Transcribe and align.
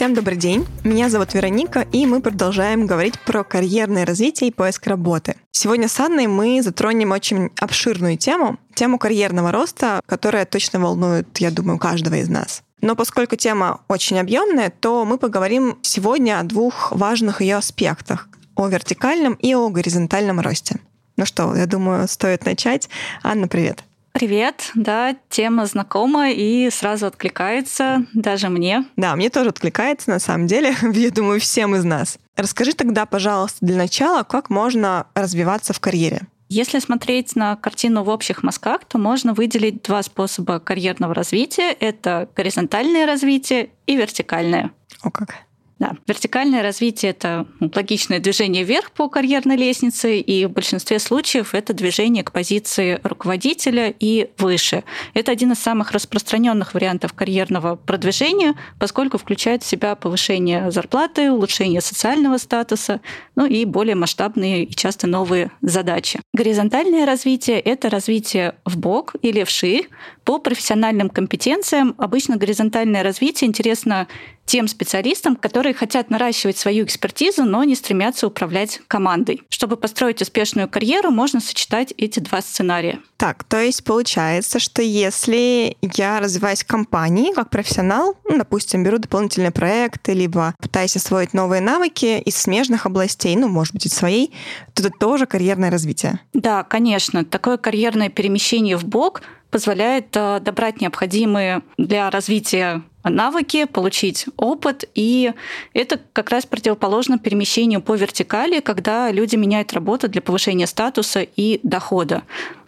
Всем 0.00 0.14
добрый 0.14 0.38
день. 0.38 0.66
Меня 0.82 1.10
зовут 1.10 1.34
Вероника, 1.34 1.86
и 1.92 2.06
мы 2.06 2.22
продолжаем 2.22 2.86
говорить 2.86 3.20
про 3.20 3.44
карьерное 3.44 4.06
развитие 4.06 4.48
и 4.48 4.50
поиск 4.50 4.86
работы. 4.86 5.36
Сегодня 5.50 5.88
с 5.88 6.00
Анной 6.00 6.26
мы 6.26 6.62
затронем 6.62 7.10
очень 7.10 7.50
обширную 7.60 8.16
тему, 8.16 8.58
тему 8.74 8.98
карьерного 8.98 9.52
роста, 9.52 10.00
которая 10.06 10.46
точно 10.46 10.80
волнует, 10.80 11.36
я 11.36 11.50
думаю, 11.50 11.78
каждого 11.78 12.14
из 12.14 12.30
нас. 12.30 12.62
Но 12.80 12.96
поскольку 12.96 13.36
тема 13.36 13.82
очень 13.88 14.18
объемная, 14.18 14.70
то 14.70 15.04
мы 15.04 15.18
поговорим 15.18 15.78
сегодня 15.82 16.40
о 16.40 16.44
двух 16.44 16.92
важных 16.92 17.42
ее 17.42 17.56
аспектах 17.56 18.30
о 18.56 18.68
вертикальном 18.68 19.34
и 19.34 19.54
о 19.54 19.68
горизонтальном 19.68 20.40
росте. 20.40 20.76
Ну 21.18 21.26
что, 21.26 21.54
я 21.54 21.66
думаю, 21.66 22.08
стоит 22.08 22.46
начать. 22.46 22.88
Анна, 23.22 23.48
привет. 23.48 23.84
Привет, 24.12 24.72
да, 24.74 25.16
тема 25.28 25.66
знакома 25.66 26.30
и 26.30 26.68
сразу 26.70 27.06
откликается 27.06 28.06
даже 28.12 28.48
мне. 28.48 28.84
Да, 28.96 29.14
мне 29.14 29.30
тоже 29.30 29.50
откликается, 29.50 30.10
на 30.10 30.18
самом 30.18 30.46
деле, 30.46 30.74
я 30.92 31.10
думаю, 31.10 31.40
всем 31.40 31.74
из 31.76 31.84
нас. 31.84 32.18
Расскажи 32.36 32.72
тогда, 32.72 33.06
пожалуйста, 33.06 33.58
для 33.64 33.76
начала, 33.76 34.22
как 34.24 34.50
можно 34.50 35.06
развиваться 35.14 35.72
в 35.72 35.80
карьере. 35.80 36.22
Если 36.48 36.80
смотреть 36.80 37.36
на 37.36 37.54
картину 37.54 38.02
в 38.02 38.08
общих 38.08 38.42
мазках, 38.42 38.84
то 38.84 38.98
можно 38.98 39.34
выделить 39.34 39.82
два 39.82 40.02
способа 40.02 40.58
карьерного 40.58 41.14
развития. 41.14 41.70
Это 41.70 42.28
горизонтальное 42.34 43.06
развитие 43.06 43.70
и 43.86 43.94
вертикальное. 43.94 44.72
О 45.02 45.12
как. 45.12 45.36
Да. 45.80 45.94
Вертикальное 46.06 46.62
развитие— 46.62 47.10
это 47.12 47.46
логичное 47.74 48.20
движение 48.20 48.64
вверх 48.64 48.92
по 48.92 49.08
карьерной 49.08 49.56
лестнице, 49.56 50.18
и 50.18 50.44
в 50.44 50.50
большинстве 50.50 50.98
случаев 50.98 51.54
это 51.54 51.72
движение 51.72 52.22
к 52.22 52.32
позиции 52.32 53.00
руководителя 53.02 53.92
и 53.98 54.28
выше. 54.36 54.84
Это 55.14 55.32
один 55.32 55.52
из 55.52 55.58
самых 55.58 55.92
распространенных 55.92 56.74
вариантов 56.74 57.14
карьерного 57.14 57.76
продвижения, 57.76 58.54
поскольку 58.78 59.16
включает 59.16 59.62
в 59.62 59.66
себя 59.66 59.94
повышение 59.94 60.70
зарплаты, 60.70 61.32
улучшение 61.32 61.80
социального 61.80 62.36
статуса, 62.36 63.00
ну 63.34 63.46
и 63.46 63.64
более 63.64 63.94
масштабные 63.94 64.64
и 64.64 64.74
часто 64.74 65.06
новые 65.06 65.50
задачи. 65.62 66.20
Горизонтальное 66.34 67.06
развитие— 67.06 67.58
это 67.60 67.88
развитие 67.88 68.54
в 68.66 68.76
бок 68.76 69.14
или 69.22 69.44
вширь 69.44 69.88
по 70.30 70.38
профессиональным 70.38 71.10
компетенциям. 71.10 71.96
Обычно 71.98 72.36
горизонтальное 72.36 73.02
развитие 73.02 73.48
интересно 73.48 74.06
тем 74.44 74.68
специалистам, 74.68 75.34
которые 75.34 75.74
хотят 75.74 76.08
наращивать 76.08 76.56
свою 76.56 76.84
экспертизу, 76.84 77.44
но 77.44 77.64
не 77.64 77.74
стремятся 77.74 78.28
управлять 78.28 78.80
командой. 78.86 79.42
Чтобы 79.48 79.76
построить 79.76 80.22
успешную 80.22 80.68
карьеру, 80.68 81.10
можно 81.10 81.40
сочетать 81.40 81.92
эти 81.96 82.20
два 82.20 82.42
сценария. 82.42 83.00
Так, 83.16 83.42
то 83.42 83.60
есть 83.60 83.82
получается, 83.82 84.60
что 84.60 84.82
если 84.82 85.76
я 85.82 86.20
развиваюсь 86.20 86.62
в 86.62 86.66
компании 86.66 87.32
как 87.32 87.50
профессионал, 87.50 88.16
ну, 88.28 88.38
допустим, 88.38 88.84
беру 88.84 88.98
дополнительные 88.98 89.50
проекты, 89.50 90.12
либо 90.12 90.54
пытаюсь 90.60 90.96
освоить 90.96 91.34
новые 91.34 91.60
навыки 91.60 92.20
из 92.24 92.36
смежных 92.36 92.86
областей, 92.86 93.34
ну, 93.34 93.48
может 93.48 93.74
быть, 93.74 93.86
из 93.86 93.94
своей, 93.94 94.32
то 94.74 94.82
это 94.84 94.92
тоже 94.96 95.26
карьерное 95.26 95.70
развитие. 95.70 96.20
Да, 96.34 96.62
конечно. 96.62 97.24
Такое 97.24 97.56
карьерное 97.56 98.08
перемещение 98.10 98.76
в 98.76 98.84
бок 98.84 99.22
позволяет 99.50 100.16
э, 100.16 100.40
добрать 100.40 100.80
необходимые 100.80 101.62
для 101.76 102.10
развития 102.10 102.82
навыки, 103.04 103.64
получить 103.64 104.26
опыт. 104.36 104.84
И 104.94 105.32
это 105.72 105.98
как 106.12 106.30
раз 106.30 106.46
противоположно 106.46 107.18
перемещению 107.18 107.80
по 107.80 107.94
вертикали, 107.94 108.60
когда 108.60 109.10
люди 109.10 109.36
меняют 109.36 109.72
работу 109.72 110.08
для 110.08 110.20
повышения 110.20 110.66
статуса 110.66 111.22
и 111.22 111.60
дохода. 111.62 112.22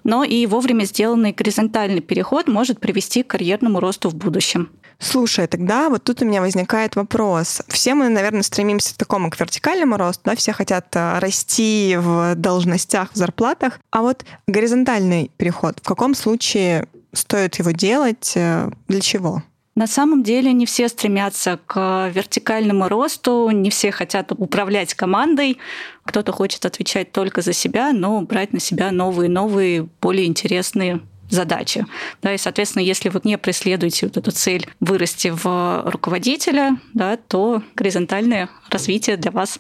Но 0.05 0.25
и 0.25 0.47
вовремя 0.47 0.85
сделанный 0.85 1.33
горизонтальный 1.33 2.01
переход 2.01 2.49
может 2.49 2.81
привести 2.81 3.23
к 3.23 3.29
карьерному 3.29 3.79
росту 3.79 4.09
в 4.09 4.15
будущем. 4.15 4.71
Слушай, 5.03 5.49
тогда 5.49 5.89
вот 5.89 6.05
тут 6.05 6.23
у 6.23 6.25
меня 6.25 6.41
возникает 6.41 6.95
вопрос. 6.95 7.61
Все 7.67 7.95
мы, 7.95 8.09
наверное, 8.09 8.43
стремимся 8.43 8.95
к 8.95 8.99
такому, 8.99 9.31
к 9.31 9.41
вертикальному 9.41 9.97
росту, 9.97 10.23
да, 10.25 10.37
все 10.37 10.53
хотят 10.53 10.87
э, 10.95 11.19
расти 11.19 11.99
в 12.01 12.37
должностях, 12.37 13.11
в 13.13 13.17
зарплатах. 13.17 13.81
А 13.91 14.03
вот 14.03 14.25
горизонтальный 14.47 15.33
переход, 15.37 15.81
в 15.83 15.89
каком 15.89 16.15
случае 16.15 16.87
стоит 17.13 17.57
его 17.57 17.73
делать, 17.73 18.35
э, 18.37 18.71
для 18.87 19.01
чего? 19.01 19.43
На 19.75 19.89
самом 19.89 20.23
деле 20.23 20.53
не 20.53 20.67
все 20.67 20.89
стремятся 20.89 21.59
к 21.67 22.09
вертикальному 22.15 22.89
росту, 22.89 23.51
не 23.51 23.71
все 23.71 23.91
хотят 23.91 24.31
управлять 24.31 24.95
командой. 24.95 25.59
Кто-то 26.05 26.31
хочет 26.31 26.65
отвечать 26.65 27.11
только 27.11 27.43
за 27.43 27.53
себя, 27.53 27.93
но 27.93 28.21
брать 28.21 28.53
на 28.53 28.61
себя 28.61 28.93
новые, 28.93 29.29
новые, 29.29 29.89
более 30.01 30.27
интересные 30.27 31.01
задачи. 31.33 31.87
Да, 32.23 32.33
и, 32.33 32.39
соответственно, 32.39 32.83
если 32.83 33.09
вы 33.09 33.21
не 33.25 33.39
преследуете 33.39 34.07
вот 34.07 34.17
эту 34.17 34.31
цель 34.31 34.69
вырасти 34.81 35.33
в 35.35 35.83
руководителя, 35.91 36.79
да, 36.95 37.17
то 37.17 37.63
горизонтальное 37.75 38.49
развитие 38.71 39.17
для 39.17 39.31
вас 39.31 39.59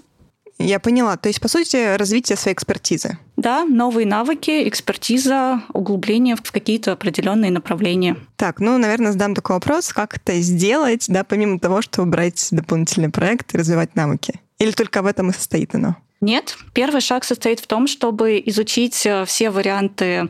я 0.58 0.78
поняла. 0.78 1.16
То 1.16 1.28
есть, 1.28 1.40
по 1.40 1.48
сути, 1.48 1.96
развитие 1.96 2.36
своей 2.36 2.54
экспертизы. 2.54 3.18
Да, 3.36 3.64
новые 3.64 4.06
навыки, 4.06 4.68
экспертиза, 4.68 5.62
углубление 5.72 6.36
в 6.36 6.52
какие-то 6.52 6.92
определенные 6.92 7.50
направления. 7.50 8.16
Так, 8.36 8.60
ну, 8.60 8.78
наверное, 8.78 9.12
задам 9.12 9.34
такой 9.34 9.56
вопрос, 9.56 9.92
как 9.92 10.16
это 10.16 10.40
сделать, 10.40 11.06
да, 11.08 11.24
помимо 11.24 11.58
того, 11.58 11.82
чтобы 11.82 12.10
брать 12.10 12.48
дополнительный 12.52 13.08
проект 13.08 13.54
и 13.54 13.58
развивать 13.58 13.96
навыки? 13.96 14.40
Или 14.58 14.70
только 14.70 15.02
в 15.02 15.06
этом 15.06 15.30
и 15.30 15.32
состоит 15.32 15.74
оно? 15.74 15.96
Нет. 16.22 16.56
Первый 16.72 17.00
шаг 17.00 17.24
состоит 17.24 17.58
в 17.58 17.66
том, 17.66 17.88
чтобы 17.88 18.40
изучить 18.46 19.04
э, 19.06 19.24
все 19.24 19.50
варианты 19.50 20.28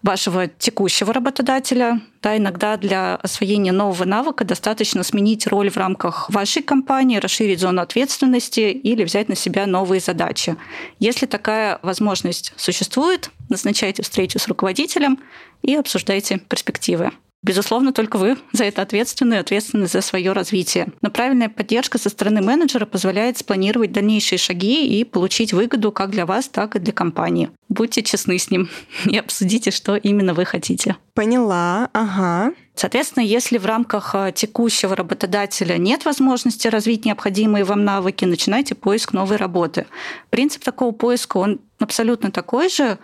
вашего 0.00 0.46
текущего 0.46 1.12
работодателя. 1.12 2.00
Да, 2.22 2.36
иногда 2.36 2.76
для 2.76 3.16
освоения 3.16 3.72
нового 3.72 4.04
навыка 4.04 4.44
достаточно 4.44 5.02
сменить 5.02 5.48
роль 5.48 5.68
в 5.68 5.76
рамках 5.76 6.30
вашей 6.30 6.62
компании, 6.62 7.18
расширить 7.18 7.58
зону 7.58 7.82
ответственности 7.82 8.60
или 8.60 9.02
взять 9.02 9.28
на 9.28 9.34
себя 9.34 9.66
новые 9.66 9.98
задачи. 9.98 10.56
Если 11.00 11.26
такая 11.26 11.80
возможность 11.82 12.52
существует, 12.56 13.30
назначайте 13.48 14.04
встречу 14.04 14.38
с 14.38 14.46
руководителем 14.46 15.18
и 15.62 15.74
обсуждайте 15.74 16.38
перспективы. 16.38 17.10
Безусловно, 17.42 17.92
только 17.92 18.18
вы 18.18 18.38
за 18.52 18.64
это 18.64 18.82
ответственны, 18.82 19.34
ответственны 19.34 19.88
за 19.88 20.00
свое 20.00 20.32
развитие. 20.32 20.88
Но 21.00 21.10
правильная 21.10 21.48
поддержка 21.48 21.98
со 21.98 22.08
стороны 22.08 22.40
менеджера 22.40 22.86
позволяет 22.86 23.38
спланировать 23.38 23.90
дальнейшие 23.90 24.38
шаги 24.38 24.86
и 24.86 25.02
получить 25.02 25.52
выгоду 25.52 25.90
как 25.90 26.10
для 26.10 26.24
вас, 26.24 26.48
так 26.48 26.76
и 26.76 26.78
для 26.78 26.92
компании. 26.92 27.50
Будьте 27.68 28.02
честны 28.02 28.38
с 28.38 28.50
ним 28.50 28.70
и 29.06 29.16
обсудите, 29.18 29.72
что 29.72 29.96
именно 29.96 30.34
вы 30.34 30.44
хотите. 30.44 30.96
Поняла, 31.14 31.90
ага. 31.92 32.52
Соответственно, 32.74 33.24
если 33.24 33.58
в 33.58 33.66
рамках 33.66 34.14
э, 34.14 34.32
текущего 34.34 34.96
работодателя 34.96 35.76
нет 35.76 36.04
возможности 36.06 36.68
развить 36.68 37.04
необходимые 37.04 37.64
вам 37.64 37.84
навыки, 37.84 38.24
начинайте 38.24 38.74
поиск 38.74 39.12
новой 39.12 39.36
работы. 39.36 39.86
Принцип 40.30 40.64
такого 40.64 40.92
поиска, 40.92 41.36
он 41.36 41.60
абсолютно 41.82 42.30
такой 42.30 42.68
же. 42.68 42.98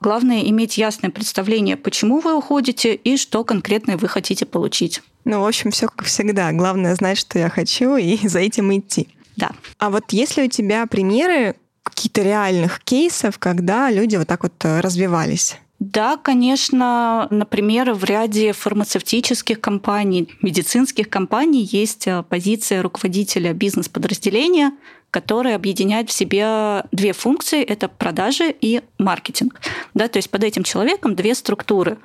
Главное 0.00 0.42
иметь 0.42 0.78
ясное 0.78 1.10
представление, 1.10 1.76
почему 1.76 2.20
вы 2.20 2.36
уходите 2.36 2.94
и 2.94 3.16
что 3.16 3.44
конкретно 3.44 3.96
вы 3.96 4.08
хотите 4.08 4.46
получить. 4.46 5.02
Ну, 5.24 5.40
в 5.40 5.46
общем, 5.46 5.70
все 5.70 5.86
как 5.88 6.06
всегда. 6.06 6.52
Главное 6.52 6.94
знать, 6.94 7.18
что 7.18 7.38
я 7.38 7.48
хочу, 7.48 7.96
и 7.96 8.16
за 8.28 8.40
этим 8.40 8.76
идти. 8.76 9.08
Да. 9.36 9.50
А 9.78 9.90
вот 9.90 10.04
если 10.12 10.44
у 10.44 10.48
тебя 10.48 10.86
примеры 10.86 11.56
какие-то 11.82 12.22
реальных 12.22 12.80
кейсов, 12.80 13.38
когда 13.38 13.90
люди 13.90 14.16
вот 14.16 14.28
так 14.28 14.42
вот 14.42 14.52
э, 14.64 14.80
развивались? 14.80 15.56
Да, 15.78 16.16
конечно, 16.16 17.26
например, 17.30 17.92
в 17.92 18.04
ряде 18.04 18.52
фармацевтических 18.52 19.60
компаний, 19.60 20.28
медицинских 20.40 21.08
компаний 21.08 21.68
есть 21.72 22.06
э, 22.06 22.22
позиция 22.22 22.82
руководителя 22.82 23.52
бизнес-подразделения, 23.52 24.72
которая 25.12 25.56
объединяет 25.56 26.08
в 26.08 26.12
себе 26.12 26.84
две 26.90 27.12
функции— 27.12 27.62
это 27.62 27.86
продажи 27.88 28.52
и 28.58 28.80
маркетинг. 28.98 29.60
Да, 29.92 30.08
то 30.08 30.16
есть 30.16 30.30
под 30.30 30.42
этим 30.42 30.64
человеком 30.64 31.14
две 31.14 31.34
структуры. 31.34 31.98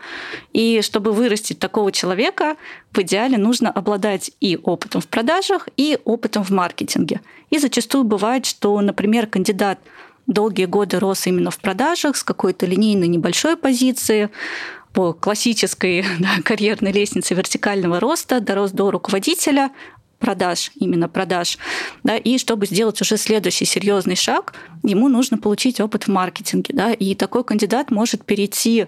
И 0.52 0.82
чтобы 0.82 1.14
вырастить 1.14 1.58
такого 1.58 1.94
человека, 1.94 2.58
в 2.92 3.00
идеале 3.00 3.38
нужно 3.38 3.72
обладать 3.72 4.32
и 4.42 4.60
опытом 4.62 5.00
в 5.00 5.08
продажах, 5.08 5.70
и 5.78 5.98
опытом 6.04 6.44
в 6.44 6.50
маркетинге. 6.50 7.22
И 7.50 7.60
зачастую 7.60 8.04
бывает, 8.04 8.46
что, 8.46 8.80
например, 8.82 9.28
кандидат 9.28 9.80
долгие 10.28 10.66
годы 10.66 11.00
рос 11.00 11.28
именно 11.28 11.50
в 11.50 11.60
продажах 11.60 12.18
с 12.18 12.24
какой-то 12.26 12.66
линейной 12.66 13.08
небольшой 13.08 13.56
позиции, 13.56 14.30
по 14.98 15.14
классической 15.14 16.04
да, 16.20 16.42
карьерной 16.44 16.92
лестнице 16.92 17.36
вертикального 17.36 18.00
роста 18.00 18.40
дорос 18.40 18.72
до 18.72 18.90
руководителя 18.90 19.70
продаж, 20.20 20.72
именно 20.76 21.10
продаж. 21.10 21.58
Да, 22.04 22.18
и 22.18 22.38
чтобы 22.38 22.66
сделать 22.66 23.02
уже 23.02 23.18
следующий 23.18 23.66
серьезный 23.66 24.16
шаг, 24.16 24.54
ему 24.84 25.10
нужно 25.10 25.38
получить 25.38 25.80
опыт 25.80 26.04
в 26.04 26.08
маркетинге. 26.10 26.74
Да, 26.74 26.92
и 26.92 27.16
такой 27.16 27.44
кандидат 27.44 27.92
может 27.92 28.24
перейти 28.24 28.88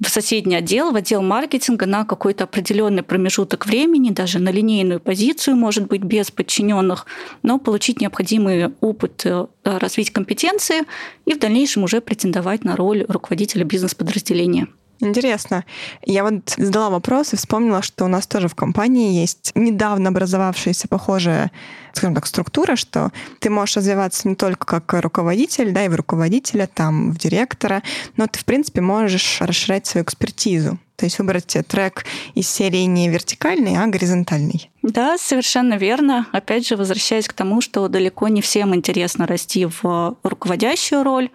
в 0.00 0.08
соседний 0.08 0.56
отдел, 0.56 0.92
в 0.92 0.96
отдел 0.96 1.22
маркетинга 1.22 1.86
на 1.86 2.04
какой-то 2.04 2.44
определенный 2.44 3.02
промежуток 3.02 3.66
времени, 3.66 4.10
даже 4.10 4.38
на 4.38 4.50
линейную 4.50 5.00
позицию, 5.00 5.56
может 5.56 5.86
быть, 5.86 6.02
без 6.02 6.30
подчиненных, 6.30 7.06
но 7.42 7.58
получить 7.58 8.00
необходимый 8.00 8.74
опыт, 8.80 9.22
э, 9.24 9.46
развить 9.64 10.10
компетенции 10.10 10.82
и 11.24 11.32
в 11.32 11.38
дальнейшем 11.38 11.84
уже 11.84 12.00
претендовать 12.00 12.64
на 12.64 12.76
роль 12.76 13.06
руководителя 13.08 13.64
бизнес-подразделения. 13.64 14.68
Интересно. 15.00 15.64
Я 16.04 16.24
вот 16.24 16.54
задала 16.56 16.90
вопрос 16.90 17.32
и 17.32 17.36
вспомнила, 17.36 17.82
что 17.82 18.04
у 18.04 18.08
нас 18.08 18.26
тоже 18.26 18.48
в 18.48 18.54
компании 18.54 19.20
есть 19.20 19.52
недавно 19.54 20.08
образовавшаяся 20.08 20.88
похожая, 20.88 21.50
скажем 21.92 22.14
так, 22.14 22.26
структура, 22.26 22.76
что 22.76 23.10
ты 23.38 23.50
можешь 23.50 23.76
развиваться 23.76 24.28
не 24.28 24.34
только 24.36 24.66
как 24.66 25.00
руководитель, 25.02 25.72
да, 25.72 25.84
и 25.84 25.88
в 25.88 25.94
руководителя, 25.94 26.68
там, 26.72 27.12
в 27.12 27.18
директора, 27.18 27.82
но 28.16 28.26
ты, 28.26 28.38
в 28.38 28.44
принципе, 28.44 28.80
можешь 28.80 29.38
расширять 29.40 29.86
свою 29.86 30.04
экспертизу. 30.04 30.78
То 30.96 31.04
есть 31.04 31.18
выбрать 31.18 31.54
трек 31.68 32.06
из 32.34 32.48
серии 32.48 32.84
не 32.84 33.10
вертикальный, 33.10 33.76
а 33.76 33.86
горизонтальный. 33.86 34.70
Да, 34.82 35.18
совершенно 35.18 35.74
верно. 35.74 36.26
Опять 36.32 36.66
же, 36.66 36.76
возвращаясь 36.76 37.28
к 37.28 37.34
тому, 37.34 37.60
что 37.60 37.86
далеко 37.88 38.28
не 38.28 38.40
всем 38.40 38.74
интересно 38.74 39.26
расти 39.26 39.66
в 39.66 40.16
руководящую 40.22 41.02
роль, 41.02 41.30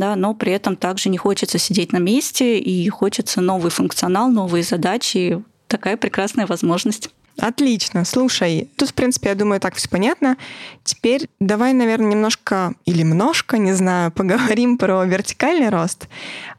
да, 0.00 0.16
но 0.16 0.34
при 0.34 0.52
этом 0.52 0.76
также 0.76 1.10
не 1.10 1.18
хочется 1.18 1.58
сидеть 1.58 1.92
на 1.92 1.98
месте 1.98 2.58
и 2.58 2.88
хочется 2.88 3.40
новый 3.40 3.70
функционал, 3.70 4.30
новые 4.30 4.64
задачи. 4.64 5.44
Такая 5.68 5.96
прекрасная 5.96 6.46
возможность. 6.46 7.10
Отлично. 7.38 8.04
Слушай, 8.04 8.70
тут, 8.76 8.90
в 8.90 8.94
принципе, 8.94 9.28
я 9.28 9.34
думаю, 9.34 9.60
так 9.60 9.74
все 9.74 9.88
понятно. 9.88 10.36
Теперь 10.84 11.28
давай, 11.38 11.72
наверное, 11.72 12.10
немножко 12.10 12.74
или 12.84 13.02
немножко, 13.02 13.56
не 13.58 13.72
знаю, 13.72 14.10
поговорим 14.20 14.78
про 14.78 15.04
вертикальный 15.04 15.68
рост. 15.68 16.08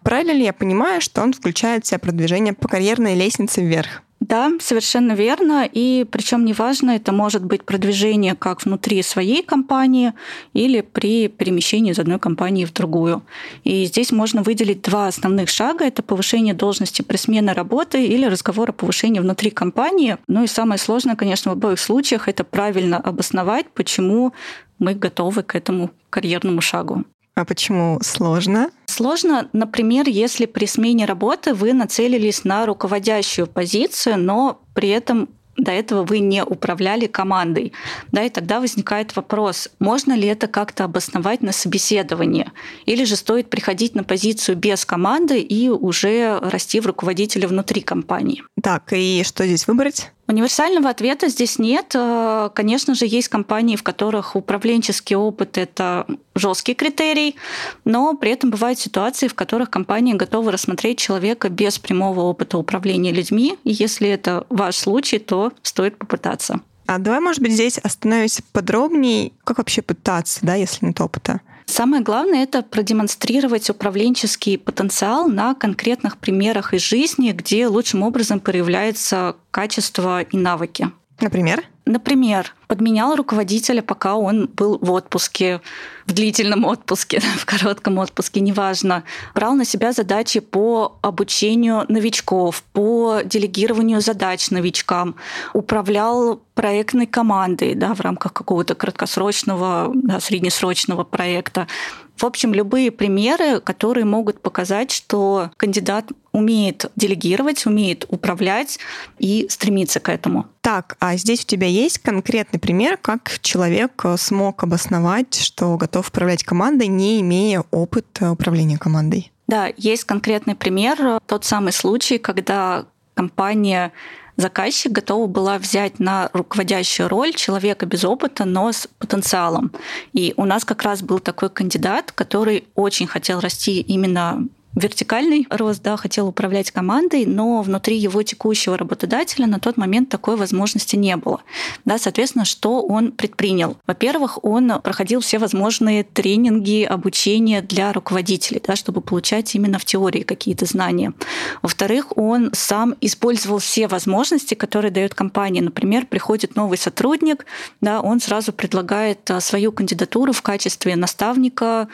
Правильно 0.04 0.32
ли 0.32 0.44
я 0.44 0.54
понимаю, 0.54 1.02
что 1.02 1.22
он 1.22 1.34
включает 1.34 1.86
в 1.86 1.88
себя 1.88 2.00
продвижение 2.00 2.54
по 2.54 2.68
карьерной 2.68 3.16
лестнице 3.16 3.62
вверх? 3.62 4.04
Да, 4.22 4.52
совершенно 4.60 5.14
верно. 5.14 5.68
И 5.70 6.06
причем 6.10 6.46
неважно, 6.46 6.92
это 6.92 7.12
может 7.12 7.44
быть 7.44 7.64
продвижение 7.64 8.36
как 8.36 8.64
внутри 8.64 9.02
своей 9.02 9.42
компании 9.42 10.14
или 10.54 10.82
при 10.82 11.28
перемещении 11.28 11.92
из 11.92 11.98
одной 11.98 12.20
компании 12.20 12.66
в 12.66 12.72
другую. 12.72 13.24
И 13.64 13.84
здесь 13.86 14.12
можно 14.12 14.44
выделить 14.44 14.84
два 14.84 15.08
основных 15.08 15.50
шага. 15.50 15.86
Это 15.86 16.04
повышение 16.04 16.54
должности 16.54 17.02
при 17.02 17.18
смене 17.18 17.52
работы 17.52 18.06
или 18.06 18.26
разговор 18.26 18.70
о 18.70 18.74
повышении 18.74 19.20
внутри 19.20 19.50
компании. 19.50 20.18
Ну 20.28 20.44
и 20.44 20.48
самое 20.48 20.78
сложное, 20.78 21.16
конечно, 21.16 21.50
в 21.50 21.56
обоих 21.56 21.80
случаях 21.80 22.28
это 22.28 22.44
правильно 22.44 22.98
обосновать, 22.98 23.72
почему 23.74 24.34
мы 24.78 24.94
готовы 24.94 25.42
к 25.42 25.56
этому 25.56 25.90
карьерному 26.12 26.62
шагу. 26.62 27.06
А 27.42 27.46
почему 27.46 27.98
сложно? 28.04 28.70
Сложно, 28.86 29.50
например, 29.52 30.08
если 30.08 30.46
при 30.46 30.68
смене 30.68 31.06
работы 31.06 31.56
вы 31.56 31.74
нацелились 31.74 32.44
на 32.44 32.68
руководящую 32.68 33.48
позицию, 33.48 34.20
но 34.20 34.62
при 34.76 34.90
этом 34.90 35.28
до 35.58 35.72
этого 35.72 36.04
вы 36.04 36.20
не 36.20 36.44
управляли 36.44 37.08
командой. 37.08 37.74
Да, 38.12 38.24
и 38.24 38.30
тогда 38.30 38.60
возникает 38.60 39.16
вопрос, 39.16 39.70
можно 39.80 40.14
ли 40.14 40.28
это 40.28 40.48
как-то 40.48 40.84
обосновать 40.84 41.42
на 41.42 41.52
собеседовании? 41.52 42.52
Или 42.86 43.06
же 43.06 43.16
стоит 43.16 43.50
приходить 43.50 43.96
на 43.96 44.04
позицию 44.04 44.56
без 44.56 44.86
команды 44.86 45.40
и 45.40 45.68
уже 45.70 46.38
расти 46.42 46.80
в 46.80 46.86
руководителя 46.86 47.48
внутри 47.48 47.82
компании? 47.82 48.44
Так, 48.62 48.94
и 48.94 49.24
что 49.26 49.48
здесь 49.48 49.68
выбрать? 49.68 50.12
Универсального 50.32 50.90
ответа 50.90 51.28
здесь 51.28 51.60
нет. 51.60 51.92
Э, 51.94 52.50
конечно 52.56 52.96
же, 52.96 53.06
есть 53.06 53.28
компании, 53.28 53.76
в 53.76 53.84
которых 53.84 54.38
управленческий 54.38 55.18
опыт 55.18 55.58
это 55.58 56.08
жесткий 56.36 56.74
критерий, 56.74 57.36
но 57.84 58.14
при 58.16 58.32
этом 58.32 58.50
бывают 58.50 58.80
ситуации, 58.80 59.28
в 59.28 59.34
которых 59.34 59.70
компания 59.70 60.14
готова 60.14 60.54
рассмотреть 60.54 61.00
человека 61.00 61.50
без 61.50 61.80
прямого 61.80 62.22
опыта 62.22 62.58
управления 62.58 63.12
людьми. 63.12 63.58
И 63.66 63.72
если 63.74 64.08
это 64.08 64.46
ваш 64.50 64.78
случай, 64.78 65.20
то 65.20 65.52
стоит 65.64 65.98
попытаться. 65.98 66.62
А 66.86 66.98
давай, 66.98 67.20
может 67.20 67.42
быть, 67.42 67.52
здесь 67.52 67.78
остановимся 67.78 68.42
подробнее, 68.54 69.34
как 69.44 69.58
вообще 69.58 69.82
пытаться, 69.82 70.40
да, 70.44 70.56
если 70.56 70.86
нет 70.86 71.02
опыта? 71.02 71.42
Самое 71.66 72.04
главное— 72.04 72.44
это 72.44 72.62
продемонстрировать 72.62 73.70
управленческий 73.70 74.58
потенциал 74.58 75.28
на 75.28 75.56
конкретных 75.56 76.18
примерах 76.18 76.74
из 76.74 76.82
жизни, 76.82 77.32
где 77.32 77.68
лучшим 77.68 78.04
образом 78.04 78.40
проявляются 78.40 79.36
качества 79.52 80.22
и 80.22 80.38
навыки. 80.38 80.92
Например? 81.20 81.64
Например, 81.92 82.54
подменял 82.68 83.18
руководителя, 83.18 83.82
пока 83.82 84.16
он 84.16 84.48
был 84.48 84.78
в 84.80 84.92
отпуске, 84.92 85.60
в 86.06 86.14
длительном 86.14 86.64
отпуске, 86.64 87.20
в 87.38 87.46
коротком 87.46 87.98
отпуске, 87.98 88.40
неважно. 88.40 89.04
Брал 89.36 89.56
на 89.56 89.66
себя 89.66 89.92
задачи 89.92 90.40
по 90.40 90.98
обучению 91.02 91.84
новичков, 91.90 92.64
по 92.72 93.20
делегированию 93.26 94.00
задач 94.00 94.52
новичкам, 94.52 95.16
управлял 95.54 96.42
проектной 96.56 97.08
командой 97.08 97.76
да, 97.76 97.94
в 97.94 98.00
рамках 98.00 98.32
какого-то 98.32 98.74
краткосрочного, 98.74 99.92
да, 99.94 100.22
среднесрочного 100.22 101.04
проекта. 101.04 101.68
В 102.16 102.24
общем, 102.24 102.54
любые 102.54 102.92
примеры, 102.92 103.60
которые 103.60 104.06
могут 104.06 104.42
показать, 104.42 104.92
что 104.92 105.50
кандидат 105.58 106.06
умеет 106.32 106.92
делегировать, 106.96 107.66
умеет 107.66 108.06
управлять 108.08 108.80
и 109.20 109.48
стремится 109.50 110.00
к 110.00 110.10
этому. 110.10 110.46
Так, 110.62 110.96
а 111.00 111.18
здесь 111.18 111.44
у 111.44 111.48
тебя 111.48 111.68
есть 111.68 112.00
конкретный 112.00 112.60
пример, 112.60 112.98
как 112.98 113.40
человек 113.42 114.04
смог 114.18 114.64
обосновать, 114.64 115.36
что 115.36 115.78
готов 115.78 116.10
управлять 116.10 116.44
командой, 116.44 116.88
не 116.88 117.22
имея 117.22 117.64
опыта 117.72 118.32
управления 118.32 118.78
командой? 118.78 119.32
Да, 119.48 119.70
есть 119.76 120.06
конкретный 120.06 120.56
пример. 120.56 121.20
Тот 121.26 121.44
самый 121.44 121.74
случай, 121.74 122.18
когда 122.18 122.86
компания 123.16 123.92
заказчик 124.38 124.92
готова 124.92 125.28
была 125.28 125.58
взять 125.58 126.00
на 126.00 126.30
руководящую 126.34 127.10
роль 127.10 127.34
человека 127.34 127.86
без 127.86 128.04
опыта, 128.04 128.46
но 128.46 128.72
с 128.72 128.88
потенциалом. 128.98 129.72
И 130.14 130.34
у 130.38 130.46
нас 130.46 130.64
как 130.64 130.84
раз 130.84 131.02
был 131.02 131.20
такой 131.20 131.50
кандидат, 131.50 132.12
который 132.12 132.66
очень 132.76 133.08
хотел 133.08 133.40
расти 133.40 133.82
именно 133.82 134.48
вертикальный 134.76 135.48
рост, 135.50 135.82
да, 135.82 135.98
хотел 135.98 136.28
управлять 136.28 136.72
командой, 136.72 137.26
но 137.26 137.62
внутри 137.62 137.98
его 137.98 138.24
текущего 138.24 138.78
работодателя 138.78 139.48
на 139.48 139.60
тот 139.60 139.78
момент 139.78 140.10
такой 140.10 140.36
возможности 140.36 140.96
не 140.96 141.16
было. 141.18 141.42
Да, 141.86 141.98
соответственно, 141.98 142.46
что 142.46 142.82
он 142.82 143.12
предпринял? 143.12 143.78
Во-первых, 143.86 144.44
он 144.44 144.82
проходил 144.82 145.20
все 145.22 145.40
возможные 145.40 146.04
тренинги, 146.04 146.84
обучение 146.84 147.62
для 147.62 147.92
руководителей, 147.92 148.62
да, 148.66 148.76
чтобы 148.76 149.02
получать 149.02 149.54
именно 149.56 149.80
в 149.80 149.86
теории 149.86 150.22
какие-то 150.22 150.66
знания. 150.66 151.14
Во-вторых, 151.62 152.18
он 152.18 152.52
сам 152.54 152.96
использовал 153.02 153.60
все 153.60 153.88
возможности, 153.88 154.54
которые 154.54 154.92
дает 154.92 155.14
компания. 155.14 155.62
Например, 155.62 156.06
приходит 156.06 156.56
новый 156.56 156.78
сотрудник, 156.78 157.46
да, 157.82 158.02
он 158.02 158.20
сразу 158.20 158.54
предлагает 158.54 159.30
а, 159.30 159.42
свою 159.42 159.72
кандидатуру 159.72 160.34
в 160.34 160.42
качестве 160.42 160.96
наставника, 160.96 161.88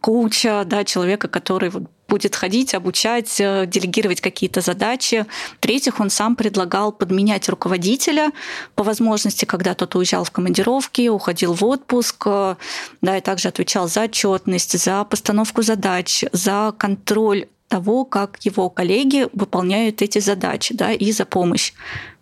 коуча, 0.00 0.64
да, 0.66 0.84
человека, 0.84 1.28
который 1.28 1.70
вот 1.70 1.84
будет 2.08 2.36
ходить, 2.36 2.74
обучать, 2.74 3.40
э, 3.40 3.66
делегировать 3.66 4.20
какие-то 4.20 4.60
задачи. 4.60 5.26
В-третьих, 5.56 6.00
он 6.00 6.10
сам 6.10 6.36
предлагал 6.36 6.92
подменять 6.92 7.48
руководителя 7.48 8.30
по 8.74 8.84
возможности, 8.84 9.44
когда 9.44 9.74
тот 9.74 9.94
уезжал 9.94 10.24
в 10.24 10.30
командировки, 10.30 11.08
уходил 11.08 11.54
в 11.54 11.64
отпуск, 11.64 12.22
э, 12.26 12.56
да, 13.00 13.18
и 13.18 13.20
также 13.20 13.48
отвечал 13.48 13.88
за 13.88 14.04
отчетность, 14.04 14.78
за 14.78 15.04
постановку 15.04 15.62
задач, 15.62 16.24
за 16.32 16.74
контроль 16.76 17.46
того, 17.74 18.04
как 18.04 18.38
его 18.44 18.70
коллеги 18.70 19.26
выполняют 19.32 20.00
эти 20.00 20.20
задачи, 20.20 20.72
да, 20.76 20.92
и 20.92 21.10
за 21.10 21.24
помощь 21.24 21.72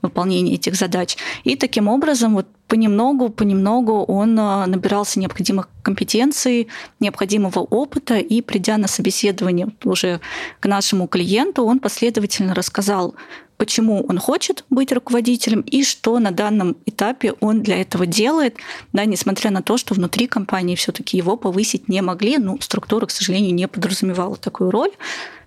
в 0.00 0.06
выполнении 0.06 0.54
этих 0.54 0.76
задач. 0.76 1.18
И 1.44 1.56
таким 1.56 1.88
образом 1.88 2.34
вот 2.34 2.46
понемногу, 2.68 3.28
понемногу 3.28 4.02
он 4.04 4.38
а, 4.38 4.66
набирался 4.66 5.20
необходимых 5.20 5.68
компетенций, 5.82 6.68
необходимого 7.00 7.58
опыта, 7.58 8.16
и 8.16 8.40
придя 8.40 8.78
на 8.78 8.88
собеседование 8.88 9.68
уже 9.84 10.20
к 10.60 10.66
нашему 10.66 11.06
клиенту, 11.06 11.64
он 11.64 11.80
последовательно 11.80 12.54
рассказал, 12.54 13.14
почему 13.62 14.04
он 14.08 14.18
хочет 14.18 14.64
быть 14.70 14.90
руководителем 14.90 15.60
и 15.60 15.84
что 15.84 16.18
на 16.18 16.30
данном 16.30 16.76
этапе 16.86 17.34
он 17.40 17.62
для 17.62 17.80
этого 17.80 18.06
делает, 18.06 18.56
да, 18.92 19.04
несмотря 19.04 19.50
на 19.50 19.62
то, 19.62 19.76
что 19.76 19.94
внутри 19.94 20.26
компании 20.26 20.74
все-таки 20.74 21.16
его 21.16 21.36
повысить 21.36 21.88
не 21.88 22.02
могли, 22.02 22.38
ну, 22.38 22.58
структура, 22.60 23.06
к 23.06 23.10
сожалению, 23.10 23.54
не 23.54 23.68
подразумевала 23.68 24.36
такую 24.36 24.70
роль. 24.70 24.90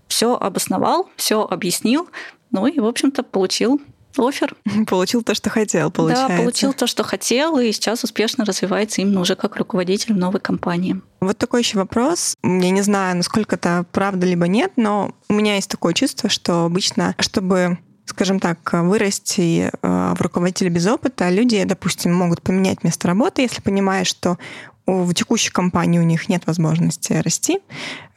Все 0.07 0.35
обосновал, 0.35 1.09
все 1.15 1.43
объяснил, 1.43 2.09
ну 2.51 2.67
и, 2.67 2.79
в 2.79 2.85
общем-то, 2.85 3.23
получил 3.23 3.81
офер. 4.17 4.55
Получил 4.87 5.23
то, 5.23 5.33
что 5.33 5.49
хотел, 5.49 5.91
получается. 5.91 6.29
Да, 6.29 6.37
получил 6.37 6.73
то, 6.73 6.87
что 6.87 7.03
хотел, 7.03 7.59
и 7.59 7.71
сейчас 7.71 8.03
успешно 8.03 8.45
развивается 8.45 9.01
именно 9.01 9.19
уже 9.19 9.35
как 9.35 9.57
руководитель 9.57 10.13
в 10.13 10.17
новой 10.17 10.39
компании. 10.39 11.01
Вот 11.19 11.37
такой 11.37 11.61
еще 11.61 11.77
вопрос. 11.77 12.35
Я 12.43 12.69
не 12.69 12.81
знаю, 12.81 13.17
насколько 13.17 13.55
это 13.55 13.85
правда 13.91 14.25
либо 14.25 14.47
нет, 14.47 14.73
но 14.75 15.13
у 15.27 15.33
меня 15.33 15.55
есть 15.55 15.69
такое 15.69 15.93
чувство, 15.93 16.29
что 16.29 16.65
обычно, 16.65 17.15
чтобы 17.19 17.77
скажем 18.05 18.39
так, 18.39 18.59
вырасти 18.71 19.71
э, 19.81 20.13
в 20.15 20.21
руководителя 20.21 20.69
без 20.69 20.85
опыта, 20.85 21.27
люди, 21.31 21.63
допустим, 21.63 22.13
могут 22.13 22.43
поменять 22.43 22.83
место 22.83 23.07
работы, 23.07 23.41
если 23.41 23.61
понимают, 23.61 24.07
что 24.07 24.37
в 24.85 25.13
текущей 25.13 25.51
компании 25.51 25.99
у 25.99 26.03
них 26.03 26.29
нет 26.29 26.43
возможности 26.45 27.13
расти, 27.13 27.59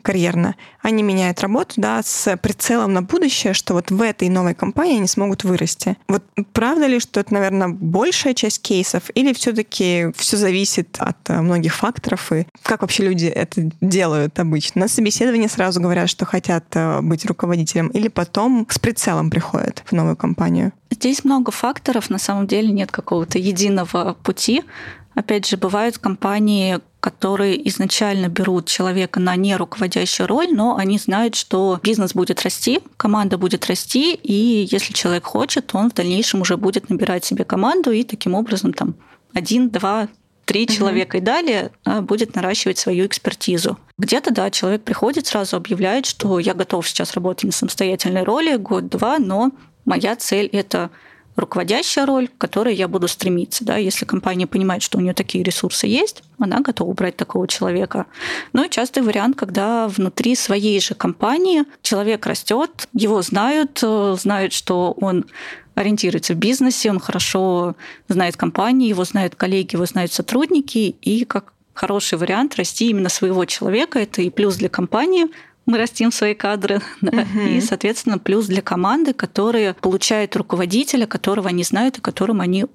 карьерно, 0.02 0.56
они 0.80 1.02
меняют 1.02 1.40
работу, 1.40 1.74
да, 1.76 2.02
с 2.02 2.34
прицелом 2.38 2.94
на 2.94 3.02
будущее, 3.02 3.52
что 3.52 3.74
вот 3.74 3.90
в 3.90 4.00
этой 4.00 4.30
новой 4.30 4.54
компании 4.54 4.96
они 4.96 5.06
смогут 5.06 5.44
вырасти. 5.44 5.96
Вот 6.08 6.24
правда 6.54 6.86
ли, 6.86 6.98
что 6.98 7.20
это, 7.20 7.34
наверное, 7.34 7.68
большая 7.68 8.32
часть 8.32 8.62
кейсов, 8.62 9.10
или 9.14 9.34
все-таки 9.34 10.06
все 10.16 10.38
зависит 10.38 10.96
от 10.98 11.18
э, 11.28 11.40
многих 11.42 11.74
факторов, 11.74 12.32
и 12.32 12.46
как 12.62 12.82
вообще 12.82 13.04
люди 13.04 13.26
это 13.26 13.70
делают 13.82 14.38
обычно? 14.38 14.82
На 14.82 14.88
собеседовании 14.88 15.46
сразу 15.46 15.80
говорят, 15.80 16.08
что 16.08 16.24
хотят 16.24 16.64
э, 16.74 17.00
быть 17.02 17.26
руководителем, 17.26 17.88
или 17.88 18.08
потом 18.08 18.66
с 18.70 18.78
прицелом 18.78 19.30
приходят 19.30 19.82
в 19.84 19.92
новую 19.92 20.16
компанию? 20.16 20.72
Здесь 20.90 21.22
много 21.22 21.52
факторов, 21.52 22.08
на 22.08 22.18
самом 22.18 22.46
деле 22.46 22.70
нет 22.72 22.90
какого-то 22.90 23.38
единого 23.38 24.16
пути. 24.22 24.62
Опять 25.18 25.48
же, 25.48 25.56
бывают 25.56 25.98
компании, 25.98 26.78
которые 27.00 27.68
изначально 27.68 28.28
берут 28.28 28.66
человека 28.66 29.18
на 29.18 29.34
не 29.34 29.56
руководящую 29.56 30.28
роль, 30.28 30.52
но 30.52 30.76
они 30.76 30.96
знают, 30.96 31.34
что 31.34 31.80
бизнес 31.82 32.14
будет 32.14 32.40
расти, 32.42 32.78
команда 32.96 33.36
будет 33.36 33.66
расти, 33.66 34.14
и 34.14 34.68
если 34.70 34.92
человек 34.92 35.24
хочет, 35.24 35.74
он 35.74 35.90
в 35.90 35.94
дальнейшем 35.94 36.42
уже 36.42 36.56
будет 36.56 36.88
набирать 36.88 37.24
себе 37.24 37.44
команду 37.44 37.90
и 37.90 38.04
таким 38.04 38.34
образом 38.34 38.72
там 38.72 38.94
один, 39.34 39.70
два, 39.70 40.06
три 40.44 40.66
угу. 40.66 40.72
человека 40.72 41.18
и 41.18 41.20
далее 41.20 41.72
а, 41.84 42.00
будет 42.00 42.36
наращивать 42.36 42.78
свою 42.78 43.04
экспертизу. 43.04 43.76
Где-то, 43.98 44.32
да, 44.32 44.52
человек 44.52 44.84
приходит, 44.84 45.26
сразу 45.26 45.56
объявляет, 45.56 46.06
что 46.06 46.38
я 46.38 46.54
готов 46.54 46.86
сейчас 46.86 47.14
работать 47.14 47.42
на 47.42 47.52
самостоятельной 47.52 48.22
роли 48.22 48.54
год-два, 48.54 49.18
но 49.18 49.50
моя 49.84 50.14
цель— 50.14 50.46
это 50.52 50.90
руководящая 51.38 52.04
роль, 52.04 52.28
к 52.28 52.36
которой 52.36 52.74
я 52.74 52.88
буду 52.88 53.06
стремиться. 53.08 53.64
Да? 53.64 53.76
Если 53.76 54.04
компания 54.04 54.46
понимает, 54.46 54.82
что 54.82 54.98
у 54.98 55.00
нее 55.00 55.14
такие 55.14 55.44
ресурсы 55.44 55.86
есть, 55.86 56.22
она 56.38 56.60
готова 56.60 56.92
брать 56.92 57.16
такого 57.16 57.46
человека. 57.46 58.06
Ну 58.52 58.64
и 58.64 58.70
частый 58.70 59.02
вариант, 59.02 59.36
когда 59.36 59.88
внутри 59.88 60.34
своей 60.34 60.80
же 60.80 60.94
компании 60.94 61.64
человек 61.82 62.26
растет, 62.26 62.88
его 62.92 63.22
знают, 63.22 63.78
э, 63.82 64.16
знают, 64.18 64.52
что 64.52 64.96
он 65.00 65.26
ориентируется 65.76 66.34
в 66.34 66.38
бизнесе, 66.38 66.90
он 66.90 66.98
хорошо 66.98 67.76
знает 68.08 68.36
компании, 68.36 68.88
его 68.88 69.04
знают 69.04 69.36
коллеги, 69.36 69.76
его 69.76 69.86
знают 69.86 70.12
сотрудники, 70.12 70.96
и 71.00 71.24
как 71.24 71.52
хороший 71.72 72.18
вариант 72.18 72.56
расти 72.56 72.90
именно 72.90 73.08
своего 73.08 73.44
человека. 73.44 74.00
Это 74.00 74.22
и 74.22 74.30
плюс 74.30 74.56
для 74.56 74.68
компании, 74.68 75.26
мы 75.68 75.78
растим 75.78 76.10
свои 76.10 76.34
кадры, 76.34 76.80
да, 77.00 77.22
угу. 77.22 77.40
и, 77.40 77.60
соответственно, 77.60 78.18
плюс 78.18 78.46
для 78.46 78.62
команды, 78.62 79.12
которые 79.12 79.74
получают 79.74 80.34
руководителя, 80.34 81.06
которого 81.06 81.50
они 81.50 81.62
знают 81.62 81.98
и 81.98 82.00
которому 82.00 82.40
они 82.40 82.66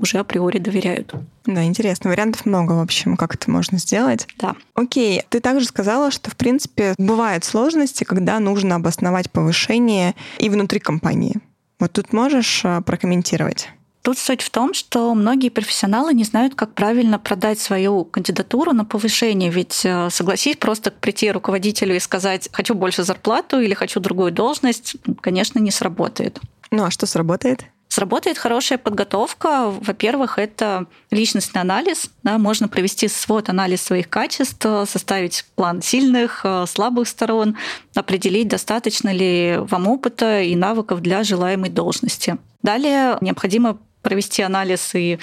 уже 0.00 0.18
априори 0.18 0.58
доверяют. 0.58 1.14
Да, 1.46 1.64
интересно. 1.64 2.10
Вариантов 2.10 2.46
много, 2.46 2.72
в 2.72 2.80
общем, 2.80 3.16
как 3.16 3.34
это 3.34 3.50
можно 3.50 3.78
сделать. 3.78 4.28
Да. 4.38 4.54
Окей. 4.74 5.22
Ты 5.30 5.40
также 5.40 5.66
сказала, 5.66 6.10
что, 6.10 6.30
в 6.30 6.36
принципе, 6.36 6.94
бывают 6.98 7.44
сложности, 7.44 8.04
когда 8.04 8.38
нужно 8.38 8.76
обосновать 8.76 9.30
повышение 9.30 10.14
и 10.38 10.48
внутри 10.48 10.78
компании. 10.78 11.40
Вот 11.80 11.92
тут 11.92 12.12
можешь 12.12 12.60
а, 12.64 12.80
прокомментировать? 12.82 13.70
Тут 14.02 14.18
суть 14.18 14.42
в 14.42 14.50
том, 14.50 14.74
что 14.74 15.14
многие 15.14 15.48
профессионалы 15.48 16.12
не 16.12 16.24
знают, 16.24 16.56
как 16.56 16.74
правильно 16.74 17.20
продать 17.20 17.60
свою 17.60 18.04
кандидатуру 18.04 18.72
на 18.72 18.84
повышение. 18.84 19.48
Ведь, 19.48 19.82
э, 19.84 20.10
согласись, 20.10 20.56
просто 20.56 20.90
прийти 20.90 21.30
руководителю 21.30 21.94
и 21.94 22.00
сказать 22.00 22.48
«хочу 22.52 22.74
больше 22.74 23.04
зарплату» 23.04 23.60
или 23.60 23.74
«хочу 23.74 24.00
другую 24.00 24.32
должность», 24.32 24.96
конечно, 25.20 25.60
не 25.60 25.70
сработает. 25.70 26.40
Ну 26.72 26.82
а 26.82 26.90
что 26.90 27.06
сработает? 27.06 27.64
Сработает 27.86 28.38
хорошая 28.38 28.78
подготовка. 28.78 29.70
Во-первых, 29.70 30.38
это 30.38 30.86
личностный 31.12 31.60
анализ. 31.60 32.10
Да, 32.24 32.38
можно 32.38 32.66
провести 32.66 33.06
свод-анализ 33.06 33.82
своих 33.82 34.08
качеств, 34.08 34.66
составить 34.86 35.44
план 35.54 35.80
сильных, 35.80 36.40
э, 36.42 36.64
слабых 36.66 37.06
сторон, 37.06 37.56
определить, 37.94 38.48
достаточно 38.48 39.12
ли 39.12 39.58
вам 39.60 39.86
опыта 39.86 40.40
и 40.40 40.56
навыков 40.56 41.02
для 41.02 41.22
желаемой 41.22 41.70
должности. 41.70 42.38
Далее 42.62 43.18
необходимо 43.20 43.78
провести 44.02 44.42
анализ 44.42 44.94
и 44.94 45.18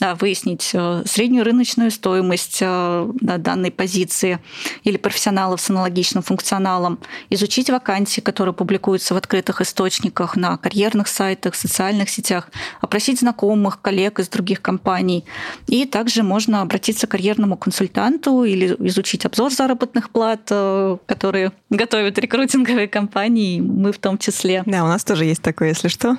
да, 0.00 0.14
выяснить 0.14 0.70
э, 0.74 1.02
среднюю 1.06 1.44
рыночную 1.44 1.90
стоимость 1.90 2.58
э, 2.60 3.08
да, 3.20 3.38
данной 3.38 3.70
позиции 3.70 4.40
или 4.82 4.96
профессионалов 4.96 5.60
с 5.60 5.70
аналогичным 5.70 6.22
функционалом, 6.22 6.98
изучить 7.30 7.70
вакансии, 7.70 8.20
которые 8.20 8.54
публикуются 8.54 9.14
в 9.14 9.16
открытых 9.16 9.60
источниках 9.60 10.36
на 10.36 10.56
карьерных 10.56 11.06
сайтах, 11.06 11.54
социальных 11.54 12.10
сетях, 12.10 12.48
опросить 12.80 13.20
знакомых, 13.20 13.80
коллег 13.80 14.18
из 14.18 14.28
других 14.28 14.60
компаний. 14.60 15.24
И 15.68 15.86
также 15.86 16.22
можно 16.22 16.60
обратиться 16.60 17.06
к 17.06 17.10
карьерному 17.10 17.56
консультанту 17.56 18.44
или 18.44 18.76
изучить 18.80 19.24
обзор 19.24 19.52
заработных 19.52 20.10
плат, 20.10 20.48
э, 20.50 20.96
которые 21.06 21.52
готовят 21.70 22.18
рекрутинговые 22.18 22.88
компании, 22.88 23.60
мы 23.60 23.92
в 23.92 23.98
том 23.98 24.18
числе. 24.18 24.64
Да, 24.66 24.84
у 24.84 24.88
нас 24.88 25.04
тоже 25.04 25.24
есть 25.24 25.42
такое, 25.42 25.68
если 25.68 25.88
что. 25.88 26.16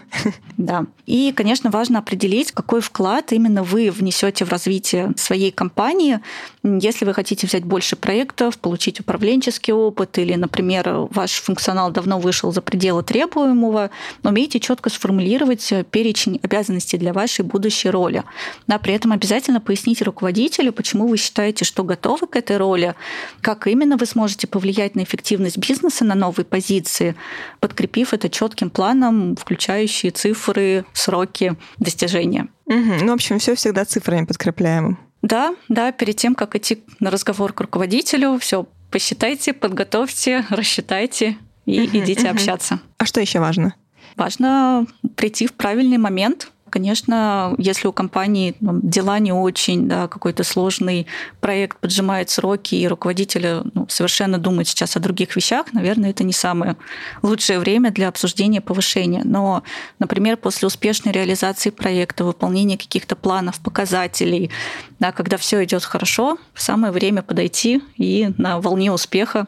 Да. 0.58 0.86
И, 1.06 1.34
конечно, 1.36 1.70
важно 1.70 2.00
определить, 2.00 2.54
какой 2.54 2.80
вклад 2.80 3.34
именно 3.34 3.65
вы 3.66 3.92
внесете 3.92 4.46
в 4.46 4.50
развитие 4.50 5.14
своей 5.18 5.52
компании. 5.52 6.20
Если 6.64 7.04
вы 7.04 7.14
хотите 7.14 7.48
взять 7.48 7.66
больше 7.66 7.96
проектов, 7.96 8.58
получить 8.58 9.00
управленческий 9.00 9.74
опыт 9.74 10.18
или, 10.18 10.36
например, 10.36 11.08
ваш 11.10 11.32
функционал 11.42 11.92
давно 11.92 12.20
вышел 12.20 12.52
за 12.52 12.62
пределы 12.62 13.04
требуемого, 13.04 13.90
умейте 14.24 14.60
четко 14.60 14.90
сформулировать 14.90 15.74
перечень 15.92 16.40
обязанностей 16.42 16.98
для 16.98 17.12
вашей 17.12 17.44
будущей 17.44 17.90
роли. 17.90 18.24
Да, 18.68 18.78
при 18.78 18.94
этом 18.94 19.12
обязательно 19.12 19.60
поясните 19.60 20.06
руководителю, 20.06 20.72
почему 20.72 21.08
вы 21.08 21.18
считаете, 21.18 21.66
что 21.66 21.84
готовы 21.84 22.28
к 22.28 22.36
этой 22.36 22.58
роли, 22.58 22.96
как 23.42 23.68
именно 23.68 23.98
вы 23.98 24.06
сможете 24.06 24.48
повлиять 24.48 24.96
на 24.96 25.04
эффективность 25.04 25.58
бизнеса 25.58 26.06
на 26.06 26.16
новой 26.16 26.46
позиции, 26.46 27.16
подкрепив 27.60 28.14
это 28.14 28.30
четким 28.30 28.70
планом, 28.70 29.36
включающие 29.36 30.12
цифры, 30.12 30.86
сроки, 30.94 31.56
достижения. 31.78 32.48
Угу. 32.66 33.04
Ну, 33.04 33.12
в 33.12 33.14
общем, 33.14 33.40
все 33.40 33.56
всегда 33.56 33.86
цифрами 33.86 34.26
подкрепляем. 34.26 34.98
Да, 35.22 35.56
да, 35.70 35.92
перед 35.92 36.18
тем, 36.18 36.36
как 36.36 36.56
идти 36.56 36.84
на 37.00 37.10
разговор 37.10 37.54
к 37.54 37.62
руководителю, 37.62 38.38
все 38.40 38.68
посчитайте, 38.92 39.54
подготовьте, 39.54 40.46
рассчитайте 40.50 41.38
и 41.66 41.82
угу, 41.82 41.98
идите 41.98 42.28
угу. 42.28 42.36
общаться. 42.36 42.80
А 42.98 43.06
что 43.06 43.22
еще 43.22 43.40
важно? 43.40 43.76
Важно 44.16 44.86
прийти 45.16 45.48
в 45.48 45.54
правильный 45.54 45.98
момент, 45.98 46.52
Конечно, 46.76 47.56
если 47.58 47.88
у 47.88 47.94
компании 47.94 48.54
там, 48.60 48.82
дела 48.82 49.18
не 49.20 49.32
очень, 49.32 49.88
да, 49.88 50.10
какой-то 50.10 50.44
сложный 50.44 51.08
проект 51.40 51.80
поджимает 51.80 52.30
сроки, 52.30 52.76
и 52.76 52.86
руководитель 52.86 53.62
ну, 53.74 53.88
совершенно 53.88 54.38
думает 54.38 54.68
сейчас 54.68 54.98
о 54.98 55.00
других 55.00 55.38
вещах, 55.38 55.72
наверное, 55.72 56.10
это 56.10 56.26
не 56.26 56.34
самое 56.34 56.76
лучшее 57.22 57.60
время 57.60 57.92
для 57.92 58.10
обсуждения 58.10 58.60
повышения. 58.60 59.22
Но, 59.24 59.64
например, 60.00 60.36
после 60.36 60.68
успешной 60.68 61.14
реализации 61.14 61.70
проекта, 61.70 62.26
выполнения 62.26 62.78
каких-то 62.78 63.16
планов, 63.16 63.62
показателей, 63.62 64.52
да, 65.00 65.14
когда 65.14 65.38
все 65.38 65.64
идет 65.64 65.86
хорошо, 65.86 66.38
самое 66.56 66.92
время 66.92 67.22
подойти 67.22 67.84
и 67.96 68.34
на 68.38 68.60
волне 68.60 68.92
успеха 68.92 69.48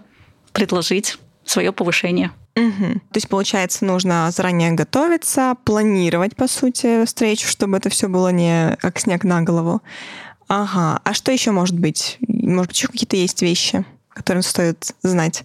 предложить 0.53 1.17
свое 1.43 1.73
повышение. 1.73 2.31
Угу. 2.57 2.93
То 2.93 3.15
есть, 3.15 3.29
получается, 3.29 3.85
нужно 3.85 4.31
заранее 4.31 4.71
готовиться, 4.71 5.55
планировать, 5.63 6.35
по 6.35 6.47
сути, 6.47 7.05
встречу, 7.05 7.47
чтобы 7.47 7.77
это 7.77 7.89
все 7.89 8.07
было 8.07 8.29
не 8.29 8.75
как 8.81 8.99
снег 8.99 9.23
на 9.23 9.43
голову. 9.43 9.81
Ага. 10.47 10.99
А 11.03 11.13
что 11.13 11.31
еще 11.31 11.51
может 11.51 11.77
быть? 11.77 12.17
Может 12.27 12.69
быть, 12.69 12.77
еще 12.77 12.87
какие-то 12.87 13.15
есть 13.15 13.41
вещи, 13.43 13.85
которые 14.09 14.41
стоит 14.41 14.95
знать? 15.03 15.43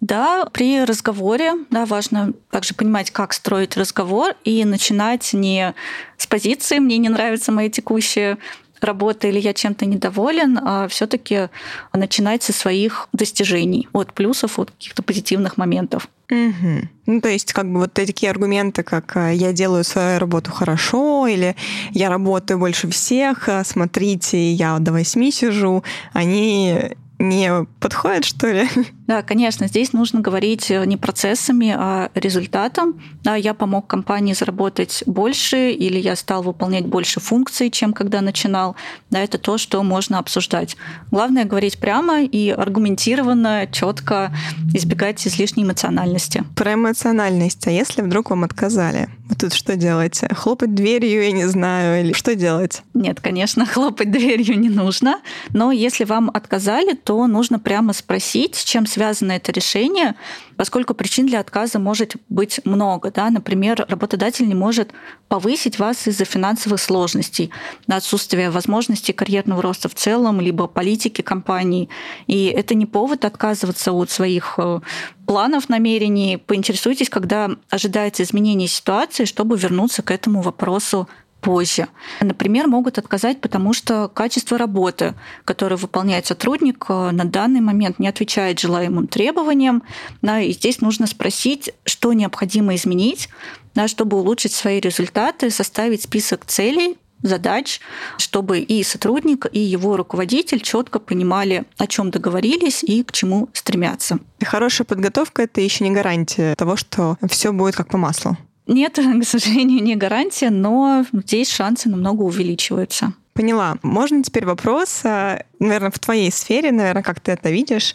Да, 0.00 0.46
при 0.52 0.84
разговоре 0.84 1.54
да, 1.70 1.84
важно 1.84 2.32
также 2.50 2.74
понимать, 2.74 3.10
как 3.10 3.32
строить 3.32 3.76
разговор 3.76 4.34
и 4.44 4.64
начинать 4.64 5.32
не 5.32 5.74
с 6.16 6.26
позиции 6.26 6.78
«мне 6.78 6.98
не 6.98 7.08
нравится 7.08 7.52
моя 7.52 7.70
текущая 7.70 8.38
работа 8.80 9.28
или 9.28 9.38
я 9.38 9.52
чем-то 9.52 9.86
недоволен, 9.86 10.58
а 10.62 10.88
все-таки 10.88 11.48
начинать 11.92 12.42
со 12.42 12.52
своих 12.52 13.08
достижений, 13.12 13.88
от 13.92 14.12
плюсов, 14.12 14.58
от 14.58 14.70
каких-то 14.70 15.02
позитивных 15.02 15.56
моментов. 15.56 16.08
Угу. 16.30 16.88
Ну, 17.06 17.20
то 17.20 17.28
есть, 17.28 17.52
как 17.52 17.70
бы 17.70 17.80
вот 17.80 17.92
такие 17.92 18.30
аргументы, 18.30 18.82
как 18.82 19.16
э, 19.16 19.34
я 19.34 19.52
делаю 19.52 19.84
свою 19.84 20.18
работу 20.18 20.50
хорошо, 20.50 21.28
или 21.28 21.54
я 21.92 22.08
работаю 22.08 22.58
больше 22.58 22.90
всех, 22.90 23.48
а 23.48 23.62
смотрите, 23.64 24.52
я 24.52 24.78
до 24.80 24.92
восьми 24.92 25.30
сижу, 25.30 25.84
они 26.12 26.96
не 27.18 27.66
подходит, 27.80 28.24
что 28.24 28.48
ли? 28.48 28.68
Да, 29.06 29.22
конечно, 29.22 29.68
здесь 29.68 29.92
нужно 29.92 30.20
говорить 30.20 30.70
э, 30.70 30.84
не 30.84 30.96
процессами, 30.96 31.74
а 31.76 32.10
результатом. 32.14 33.00
Да, 33.22 33.36
я 33.36 33.54
помог 33.54 33.86
компании 33.86 34.32
заработать 34.32 35.02
больше, 35.06 35.70
или 35.70 35.98
я 35.98 36.16
стал 36.16 36.42
выполнять 36.42 36.86
больше 36.86 37.20
функций, 37.20 37.70
чем 37.70 37.92
когда 37.92 38.20
начинал. 38.20 38.76
Да, 39.10 39.20
это 39.20 39.38
то, 39.38 39.58
что 39.58 39.82
можно 39.82 40.18
обсуждать. 40.18 40.76
Главное 41.10 41.44
говорить 41.44 41.78
прямо 41.78 42.22
и 42.22 42.50
аргументированно, 42.50 43.68
четко, 43.70 44.32
избегать 44.74 45.26
излишней 45.26 45.62
эмоциональности. 45.62 46.44
Про 46.56 46.74
эмоциональность. 46.74 47.66
А 47.66 47.70
если 47.70 48.02
вдруг 48.02 48.30
вам 48.30 48.44
отказали? 48.44 49.08
Вот 49.28 49.38
тут 49.38 49.54
что 49.54 49.76
делать? 49.76 50.20
Хлопать 50.32 50.74
дверью, 50.74 51.22
я 51.22 51.32
не 51.32 51.46
знаю, 51.46 52.00
или 52.04 52.12
что 52.12 52.34
делать? 52.34 52.82
Нет, 52.94 53.20
конечно, 53.20 53.66
хлопать 53.66 54.10
дверью 54.10 54.58
не 54.58 54.68
нужно. 54.68 55.20
Но 55.50 55.72
если 55.72 56.04
вам 56.04 56.30
отказали, 56.32 56.94
то 56.94 57.26
нужно 57.26 57.58
прямо 57.58 57.92
спросить, 57.92 58.54
с 58.54 58.64
чем 58.64 58.86
связано 58.96 59.32
это 59.32 59.52
решение, 59.52 60.14
поскольку 60.56 60.94
причин 60.94 61.26
для 61.26 61.40
отказа 61.40 61.78
может 61.78 62.16
быть 62.30 62.60
много. 62.64 63.10
Да? 63.10 63.28
Например, 63.28 63.84
работодатель 63.88 64.48
не 64.48 64.54
может 64.54 64.92
повысить 65.28 65.78
вас 65.78 66.08
из-за 66.08 66.24
финансовых 66.24 66.80
сложностей, 66.80 67.50
отсутствия 67.88 68.48
возможности 68.48 69.12
карьерного 69.12 69.60
роста 69.60 69.90
в 69.90 69.94
целом, 69.94 70.40
либо 70.40 70.66
политики 70.66 71.20
компании. 71.20 71.90
И 72.26 72.46
это 72.46 72.74
не 72.74 72.86
повод 72.86 73.26
отказываться 73.26 73.92
от 73.92 74.10
своих 74.10 74.54
э, 74.56 74.80
планов, 75.26 75.68
намерений. 75.68 76.38
Поинтересуйтесь, 76.38 77.10
когда 77.10 77.50
ожидается 77.68 78.22
изменение 78.22 78.68
ситуации, 78.68 79.26
чтобы 79.26 79.58
вернуться 79.58 80.02
к 80.02 80.10
этому 80.10 80.40
вопросу 80.40 81.06
позже. 81.46 81.86
Например, 82.20 82.66
могут 82.66 82.98
отказать, 82.98 83.40
потому 83.40 83.72
что 83.72 84.08
качество 84.08 84.58
работы, 84.58 85.14
которое 85.44 85.76
выполняет 85.76 86.26
сотрудник, 86.26 86.86
э, 86.88 87.10
на 87.12 87.24
данный 87.24 87.60
момент 87.60 88.00
не 88.00 88.08
отвечает 88.08 88.58
желаемым 88.58 89.06
требованиям. 89.06 89.84
Да, 90.22 90.40
и 90.40 90.52
здесь 90.52 90.80
нужно 90.80 91.06
спросить, 91.06 91.70
что 91.84 92.12
необходимо 92.14 92.74
изменить, 92.74 93.28
да, 93.76 93.86
чтобы 93.86 94.16
улучшить 94.16 94.54
свои 94.54 94.80
результаты, 94.80 95.50
составить 95.50 96.02
список 96.02 96.46
целей, 96.46 96.98
задач, 97.22 97.80
чтобы 98.18 98.58
и 98.58 98.82
сотрудник, 98.82 99.46
и 99.52 99.60
его 99.60 99.96
руководитель 99.96 100.60
четко 100.60 100.98
понимали, 100.98 101.64
о 101.78 101.86
чем 101.86 102.10
договорились 102.10 102.82
и 102.82 103.04
к 103.04 103.12
чему 103.12 103.50
стремятся. 103.52 104.18
Хорошая 104.44 104.84
подготовка 104.84 105.42
это 105.42 105.60
еще 105.60 105.84
не 105.84 105.92
гарантия 105.92 106.56
того, 106.56 106.74
что 106.74 107.18
все 107.28 107.52
будет 107.52 107.76
как 107.76 107.86
по 107.86 107.98
маслу. 107.98 108.36
Нет, 108.66 108.98
к 109.20 109.24
сожалению, 109.24 109.82
не 109.82 109.96
гарантия, 109.96 110.50
но 110.50 111.04
здесь 111.12 111.50
шансы 111.50 111.88
намного 111.88 112.22
увеличиваются. 112.22 113.12
Поняла. 113.36 113.76
Можно 113.82 114.22
теперь 114.22 114.46
вопрос, 114.46 115.02
а, 115.04 115.42
наверное, 115.58 115.90
в 115.90 115.98
твоей 115.98 116.32
сфере, 116.32 116.72
наверное, 116.72 117.02
как 117.02 117.20
ты 117.20 117.32
это 117.32 117.50
видишь. 117.50 117.94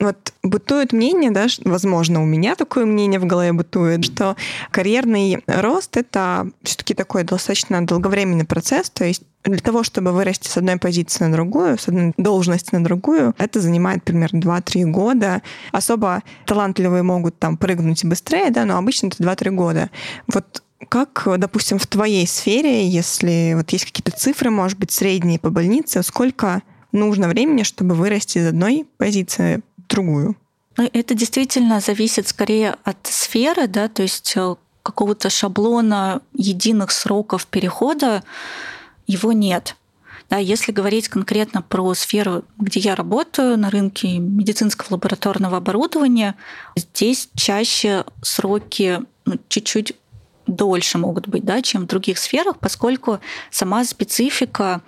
Вот 0.00 0.32
бытует 0.42 0.92
мнение, 0.92 1.30
да, 1.30 1.46
возможно, 1.64 2.20
у 2.20 2.26
меня 2.26 2.56
такое 2.56 2.86
мнение 2.86 3.20
в 3.20 3.24
голове 3.24 3.52
бытует, 3.52 4.04
что 4.04 4.34
карьерный 4.72 5.44
рост— 5.46 5.96
это 5.98 6.50
все 6.64 6.76
таки 6.76 6.94
такой 6.94 7.22
достаточно 7.22 7.86
долговременный 7.86 8.44
процесс, 8.44 8.90
то 8.90 9.04
есть 9.04 9.22
для 9.44 9.58
того, 9.58 9.84
чтобы 9.84 10.10
вырасти 10.10 10.48
с 10.48 10.56
одной 10.56 10.76
позиции 10.76 11.24
на 11.24 11.32
другую, 11.32 11.78
с 11.78 11.86
одной 11.86 12.12
должности 12.16 12.74
на 12.74 12.82
другую, 12.82 13.34
это 13.38 13.60
занимает 13.60 14.02
примерно 14.02 14.38
2-3 14.38 14.84
года. 14.90 15.40
Особо 15.72 16.22
талантливые 16.46 17.02
могут 17.02 17.38
там 17.38 17.56
прыгнуть 17.56 18.04
быстрее, 18.04 18.50
да, 18.50 18.64
но 18.64 18.76
обычно 18.76 19.06
это 19.06 19.22
2-3 19.22 19.50
года. 19.50 19.90
Вот 20.26 20.62
как, 20.88 21.26
допустим, 21.38 21.78
в 21.78 21.86
твоей 21.86 22.26
сфере, 22.26 22.88
если 22.88 23.52
вот 23.54 23.70
есть 23.70 23.84
какие-то 23.84 24.12
цифры, 24.12 24.50
может 24.50 24.78
быть, 24.78 24.90
средние 24.90 25.38
по 25.38 25.50
больнице, 25.50 26.02
сколько 26.02 26.62
нужно 26.92 27.28
времени, 27.28 27.62
чтобы 27.62 27.94
вырасти 27.94 28.38
из 28.38 28.46
одной 28.46 28.86
позиции 28.96 29.62
в 29.76 29.86
другую? 29.88 30.36
Ну, 30.76 30.88
это 30.92 31.14
действительно 31.14 31.80
зависит 31.80 32.28
скорее 32.28 32.76
от 32.84 32.98
сферы, 33.02 33.66
да, 33.66 33.88
то 33.88 34.02
есть 34.02 34.32
э, 34.36 34.54
какого-то 34.82 35.28
шаблона 35.28 36.22
единых 36.32 36.90
сроков 36.90 37.46
перехода 37.46 38.22
его 39.06 39.32
нет. 39.32 39.76
Да, 40.30 40.38
если 40.38 40.70
говорить 40.70 41.08
конкретно 41.08 41.60
про 41.60 41.92
сферу, 41.94 42.44
где 42.56 42.78
я 42.78 42.94
работаю, 42.94 43.58
на 43.58 43.68
рынке 43.68 44.18
медицинского 44.18 44.94
лабораторного 44.94 45.56
оборудования, 45.56 46.36
здесь 46.76 47.28
чаще 47.34 48.04
сроки 48.22 49.00
ну, 49.24 49.38
чуть-чуть 49.48 49.94
дольше 50.50 50.98
могут 50.98 51.28
быть, 51.28 51.44
да, 51.44 51.62
чем 51.62 51.82
в 51.82 51.86
других 51.86 52.18
сферах, 52.18 52.58
поскольку 52.58 53.20
сама 53.50 53.84
специфика, 53.84 54.82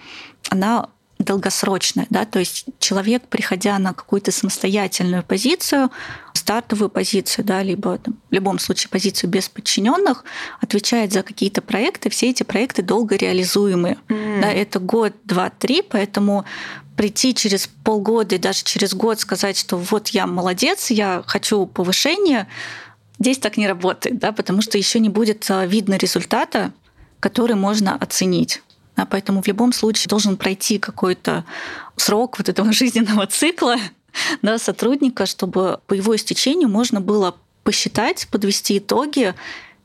она 0.48 0.88
долгосрочная, 1.18 2.06
да, 2.10 2.24
то 2.24 2.40
есть 2.40 2.66
человек, 2.78 3.22
приходя 3.28 3.78
на 3.78 3.94
какую-то 3.94 4.32
самостоятельную 4.32 5.22
позицию, 5.22 5.90
стартовую 6.34 6.90
позицию, 6.90 7.44
да, 7.44 7.62
либо 7.62 7.98
там, 7.98 8.14
в 8.30 8.34
любом 8.34 8.58
случае 8.58 8.90
позицию 8.90 9.30
без 9.30 9.48
подчиненных, 9.48 10.24
отвечает 10.60 11.12
за 11.12 11.22
какие-то 11.22 11.62
проекты, 11.62 12.10
все 12.10 12.30
эти 12.30 12.42
проекты 12.42 12.82
долго 12.82 13.16
реализуемые. 13.16 13.98
Mm. 14.08 14.40
Да, 14.40 14.50
это 14.50 14.80
год, 14.80 15.12
два, 15.24 15.50
три, 15.50 15.82
поэтому 15.82 16.44
прийти 16.96 17.34
через 17.34 17.68
полгода 17.84 18.34
и 18.34 18.38
даже 18.38 18.64
через 18.64 18.94
год 18.94 19.20
сказать, 19.20 19.56
что 19.56 19.76
вот 19.76 20.08
я 20.08 20.26
молодец, 20.26 20.90
я 20.90 21.22
хочу 21.26 21.66
повышения, 21.66 22.48
Здесь 23.22 23.38
так 23.38 23.56
не 23.56 23.68
работает, 23.68 24.18
да, 24.18 24.32
потому 24.32 24.62
что 24.62 24.76
еще 24.76 24.98
не 24.98 25.08
будет 25.08 25.48
а, 25.48 25.64
видно 25.64 25.94
результата, 25.94 26.72
который 27.20 27.54
можно 27.54 27.94
оценить. 27.94 28.64
Да, 28.96 29.06
поэтому 29.06 29.42
в 29.42 29.46
любом 29.46 29.72
случае 29.72 30.08
должен 30.08 30.36
пройти 30.36 30.80
какой-то 30.80 31.44
срок 31.94 32.38
вот 32.38 32.48
этого 32.48 32.72
жизненного 32.72 33.28
цикла 33.28 33.76
да, 34.42 34.58
сотрудника, 34.58 35.26
чтобы 35.26 35.78
по 35.86 35.94
его 35.94 36.16
истечению 36.16 36.68
можно 36.68 37.00
было 37.00 37.36
посчитать, 37.62 38.26
подвести 38.28 38.78
итоги 38.78 39.34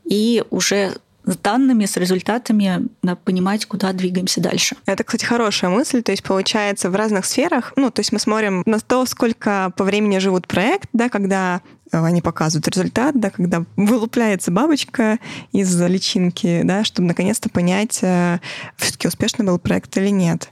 и 0.04 0.42
уже 0.50 0.96
с 1.24 1.36
данными, 1.36 1.84
с 1.84 1.96
результатами 1.96 2.88
да, 3.02 3.14
понимать, 3.14 3.66
куда 3.66 3.92
двигаемся 3.92 4.40
дальше. 4.40 4.74
Это, 4.84 5.04
кстати, 5.04 5.24
хорошая 5.24 5.70
мысль. 5.70 6.02
То 6.02 6.10
есть, 6.10 6.24
получается, 6.24 6.90
в 6.90 6.96
разных 6.96 7.24
сферах, 7.24 7.72
ну, 7.76 7.92
то 7.92 8.00
есть 8.00 8.10
мы 8.10 8.18
смотрим 8.18 8.64
на 8.66 8.80
то, 8.80 9.06
сколько 9.06 9.72
по 9.76 9.84
времени 9.84 10.18
живут 10.18 10.48
проект, 10.48 10.88
да, 10.92 11.08
когда 11.08 11.60
они 11.92 12.22
показывают 12.22 12.68
результат, 12.68 13.18
да, 13.18 13.30
когда 13.30 13.64
вылупляется 13.76 14.50
бабочка 14.50 15.18
из 15.52 15.80
личинки, 15.80 16.62
да, 16.64 16.84
чтобы 16.84 17.08
наконец-то 17.08 17.48
понять, 17.48 17.98
э, 18.02 18.38
все-таки 18.76 19.08
успешный 19.08 19.44
был 19.44 19.58
проект 19.58 19.96
или 19.96 20.08
нет. 20.08 20.50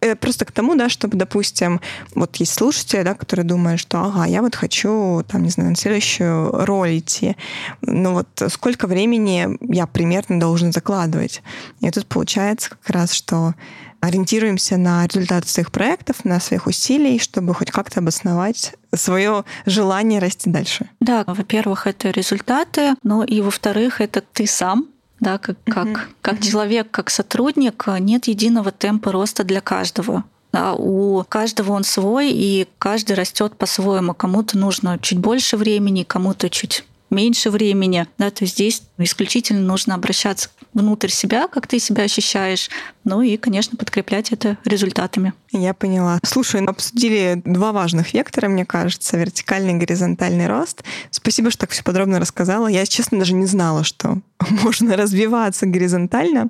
Э, 0.00 0.14
просто 0.14 0.44
к 0.44 0.52
тому, 0.52 0.74
да, 0.76 0.88
чтобы, 0.88 1.16
допустим, 1.16 1.80
вот 2.14 2.36
есть 2.36 2.54
слушатели, 2.54 3.02
да, 3.02 3.14
которые 3.14 3.44
думают, 3.44 3.80
что, 3.80 4.00
ага, 4.00 4.26
я 4.26 4.42
вот 4.42 4.54
хочу, 4.54 5.24
там, 5.26 5.42
не 5.42 5.50
знаю, 5.50 5.70
на 5.70 5.76
следующую 5.76 6.50
роль 6.64 6.98
идти. 6.98 7.36
Ну 7.82 8.12
вот 8.12 8.28
сколько 8.48 8.86
времени 8.86 9.58
я 9.60 9.86
примерно 9.86 10.38
должен 10.38 10.72
закладывать? 10.72 11.42
И 11.80 11.90
тут 11.90 12.06
получается 12.06 12.70
как 12.70 12.90
раз, 12.90 13.12
что 13.12 13.54
ориентируемся 14.00 14.76
на 14.76 15.06
результаты 15.06 15.48
своих 15.48 15.72
проектов, 15.72 16.24
на 16.24 16.40
своих 16.40 16.66
усилий, 16.66 17.18
чтобы 17.18 17.54
хоть 17.54 17.70
как-то 17.70 18.00
обосновать 18.00 18.74
свое 18.94 19.44
желание 19.66 20.20
расти 20.20 20.50
дальше. 20.50 20.88
Да, 21.00 21.24
во-первых, 21.26 21.86
это 21.86 22.10
результаты, 22.10 22.94
но 23.02 23.24
и 23.24 23.40
во-вторых, 23.40 24.00
это 24.00 24.20
ты 24.20 24.46
сам, 24.46 24.88
да, 25.20 25.38
как, 25.38 25.56
как, 25.64 25.86
mm-hmm. 25.86 26.08
как 26.22 26.40
человек, 26.40 26.90
как 26.90 27.10
сотрудник, 27.10 27.84
нет 27.98 28.28
единого 28.28 28.70
темпа 28.70 29.12
роста 29.12 29.44
для 29.44 29.60
каждого. 29.60 30.24
Да, 30.52 30.72
у 30.72 31.24
каждого 31.28 31.72
он 31.72 31.84
свой, 31.84 32.30
и 32.30 32.66
каждый 32.78 33.12
растет 33.12 33.56
по-своему. 33.56 34.14
Кому-то 34.14 34.56
нужно 34.56 34.98
чуть 34.98 35.18
больше 35.18 35.58
времени, 35.58 36.04
кому-то 36.04 36.48
чуть 36.48 36.84
меньше 37.10 37.50
времени, 37.50 38.06
да, 38.18 38.30
то 38.30 38.46
здесь 38.46 38.82
исключительно 38.98 39.60
нужно 39.60 39.94
обращаться 39.94 40.50
внутрь 40.78 41.08
себя, 41.08 41.48
как 41.48 41.66
ты 41.66 41.78
себя 41.78 42.04
ощущаешь, 42.04 42.70
ну 43.04 43.22
и, 43.22 43.36
конечно, 43.36 43.76
подкреплять 43.76 44.32
это 44.32 44.58
результатами. 44.64 45.32
Я 45.50 45.74
поняла. 45.74 46.18
Слушай, 46.24 46.64
обсудили 46.64 47.40
два 47.44 47.72
важных 47.72 48.12
вектора, 48.12 48.48
мне 48.48 48.64
кажется, 48.64 49.16
вертикальный 49.16 49.72
и 49.72 49.76
горизонтальный 49.76 50.46
рост. 50.46 50.84
Спасибо, 51.10 51.50
что 51.50 51.60
так 51.60 51.70
все 51.70 51.82
подробно 51.82 52.20
рассказала. 52.20 52.66
Я, 52.66 52.84
честно, 52.86 53.18
даже 53.18 53.34
не 53.34 53.46
знала, 53.46 53.82
что 53.82 54.18
можно 54.62 54.96
развиваться 54.96 55.66
горизонтально. 55.66 56.48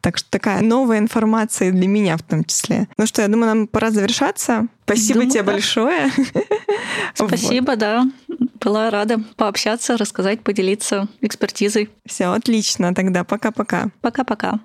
Так 0.00 0.18
что 0.18 0.28
такая 0.30 0.62
новая 0.62 0.98
информация 0.98 1.70
для 1.70 1.86
меня 1.86 2.16
в 2.16 2.22
том 2.22 2.44
числе. 2.44 2.88
Ну 2.98 3.06
что, 3.06 3.22
я 3.22 3.28
думаю, 3.28 3.54
нам 3.54 3.66
пора 3.66 3.90
завершаться. 3.90 4.66
Спасибо 4.84 5.20
думаю, 5.20 5.30
тебе 5.30 5.42
да. 5.42 5.52
большое. 5.52 6.12
Спасибо, 7.14 7.70
вот. 7.70 7.78
да. 7.78 8.04
Была 8.64 8.88
рада 8.88 9.20
пообщаться, 9.36 9.98
рассказать, 9.98 10.42
поделиться 10.42 11.06
экспертизой. 11.20 11.90
Все, 12.06 12.32
отлично. 12.32 12.94
Тогда 12.94 13.22
пока-пока. 13.22 13.90
Пока-пока. 14.00 14.58